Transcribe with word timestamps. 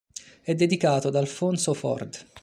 È 0.41 0.55
dedicato 0.55 1.09
ad 1.09 1.15
Alphonso 1.15 1.75
Ford. 1.75 2.25